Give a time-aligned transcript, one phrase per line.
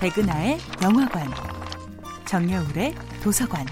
[0.00, 1.28] 백은하의 영화관,
[2.26, 3.66] 정여울의 도서관.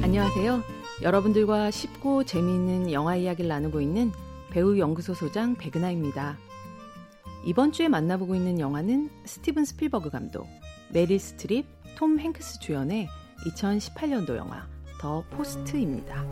[0.00, 0.62] 안녕하세요.
[1.02, 4.12] 여러분들과 쉽고 재미있는 영화 이야기를 나누고 있는
[4.50, 6.38] 배우 연구소 소장 백은하입니다.
[7.44, 10.46] 이번 주에 만나보고 있는 영화는 스티븐 스필버그 감독,
[10.92, 11.66] 메릴 스트립,
[11.96, 13.08] 톰 행크스 주연의
[13.44, 14.68] 2018년도 영화
[15.00, 16.24] 더 포스트입니다.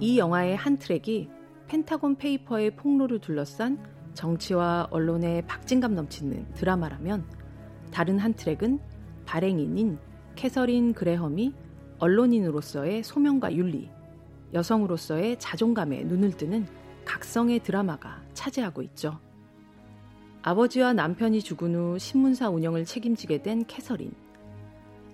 [0.00, 1.41] 이 영화의 한 트랙이
[1.72, 3.78] 펜타곤 페이퍼의 폭로를 둘러싼
[4.12, 7.24] 정치와 언론의 박진감 넘치는 드라마라면
[7.90, 8.78] 다른 한 트랙은
[9.24, 9.98] 발행인인
[10.34, 11.54] 캐서린 그레험이
[11.98, 13.88] 언론인으로서의 소명과 윤리,
[14.52, 16.66] 여성으로서의 자존감에 눈을 뜨는
[17.06, 19.18] 각성의 드라마가 차지하고 있죠.
[20.42, 24.12] 아버지와 남편이 죽은 후 신문사 운영을 책임지게 된 캐서린.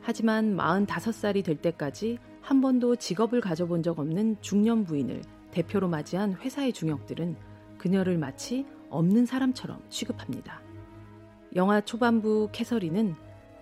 [0.01, 6.73] 하지만 45살이 될 때까지 한 번도 직업을 가져본 적 없는 중년 부인을 대표로 맞이한 회사의
[6.73, 7.37] 중역들은
[7.79, 10.61] 그녀를 마치 없는 사람처럼 취급합니다.
[11.57, 13.15] 영화 초반부 캐서린은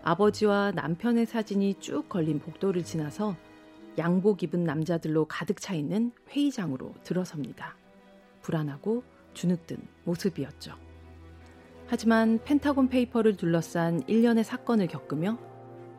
[0.02, 3.36] 아버지와 남편의 사진이 쭉 걸린 복도를 지나서
[3.98, 7.76] 양복 입은 남자들로 가득 차 있는 회의장으로 들어섭니다.
[8.42, 9.02] 불안하고
[9.34, 10.74] 주눅든 모습이었죠.
[11.88, 15.38] 하지만 펜타곤 페이퍼를 둘러싼 일련의 사건을 겪으며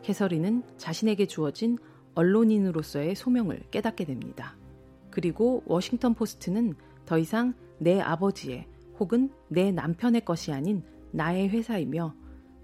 [0.03, 1.77] 캐서린은 자신에게 주어진
[2.15, 4.55] 언론인으로서의 소명을 깨닫게 됩니다.
[5.17, 6.75] 그리고 워싱턴 포스트는
[7.07, 8.67] 더 이상 내 아버지의
[8.99, 12.13] 혹은 내 남편의 것이 아닌 나의 회사이며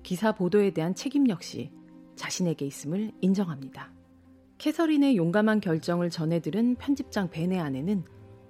[0.03, 1.71] 기사 보도에 대한 책임 역시
[2.15, 3.91] 자신에게 있음을 인정합니다.
[4.59, 8.03] 캐서린의 용감한 결정을 전해들은 편집장 벤의 아내는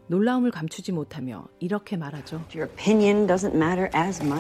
[0.08, 2.44] 놀라움을 감추지 못하며 이렇게 말하죠.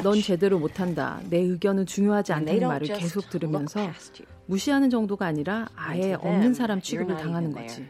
[0.02, 1.22] 넌 제대로 못한다.
[1.30, 3.90] 내 의견은 중요하지 않다는 말을 계속 들으면서
[4.48, 7.88] 무시하는 정도가 아니라 아예 없는 사람 취급을 당하는 거지.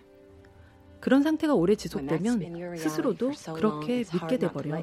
[1.04, 4.82] 그런 상태가 오래 지속되면 스스로도 그렇게 믿게 돼버려.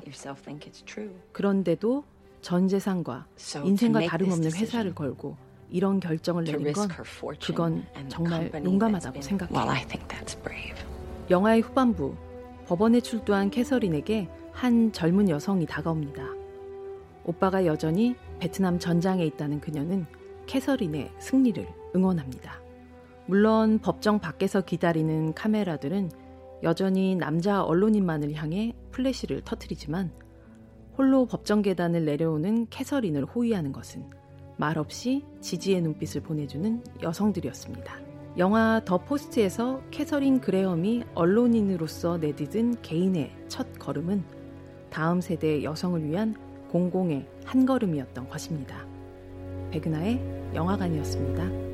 [1.33, 2.05] 그런데도
[2.43, 3.27] 전 재산과
[3.65, 5.39] 인생과 다름없는 회사를 걸고
[5.71, 6.91] 이런 결정을 내린 건
[7.43, 9.57] 그건 정말 용감하다고 생각해요.
[11.31, 12.15] 영화의 후반부
[12.67, 16.23] 법원에 출두한 캐서린에게 한 젊은 여성이 다가옵니다.
[17.25, 20.05] 오빠가 여전히 베트남 전장에 있다는 그녀는
[20.45, 21.67] 캐서린의 승리를
[21.97, 22.61] 응원합니다.
[23.31, 26.11] 물론 법정 밖에서 기다리는 카메라들은
[26.65, 30.11] 여전히 남자 언론인만을 향해 플래시를 터트리지만
[30.99, 34.05] 홀로 법정 계단을 내려오는 캐서린을 호위하는 것은
[34.57, 38.01] 말없이 지지의 눈빛을 보내주는 여성들이었습니다.
[38.39, 44.25] 영화 더 포스트에서 캐서린 그레엄이 언론인으로서 내디딘 개인의 첫 걸음은
[44.91, 46.35] 다음 세대의 여성을 위한
[46.69, 48.85] 공공의 한 걸음이었던 것입니다.
[49.71, 51.70] 백은하의 영화관이었습니다.